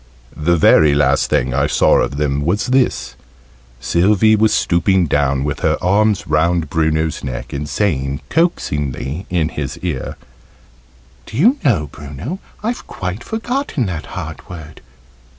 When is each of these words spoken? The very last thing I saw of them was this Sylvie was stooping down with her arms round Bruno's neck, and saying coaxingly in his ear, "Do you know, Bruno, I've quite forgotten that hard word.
The 0.35 0.57
very 0.57 0.95
last 0.95 1.29
thing 1.29 1.53
I 1.53 1.67
saw 1.67 1.97
of 1.99 2.17
them 2.17 2.41
was 2.43 2.65
this 2.65 3.13
Sylvie 3.79 4.35
was 4.35 4.51
stooping 4.51 5.05
down 5.05 5.43
with 5.43 5.59
her 5.59 5.77
arms 5.79 6.25
round 6.25 6.71
Bruno's 6.71 7.23
neck, 7.23 7.53
and 7.53 7.69
saying 7.69 8.21
coaxingly 8.27 9.27
in 9.29 9.49
his 9.49 9.77
ear, 9.83 10.15
"Do 11.27 11.37
you 11.37 11.59
know, 11.63 11.85
Bruno, 11.91 12.39
I've 12.63 12.87
quite 12.87 13.23
forgotten 13.23 13.85
that 13.85 14.07
hard 14.07 14.49
word. 14.49 14.81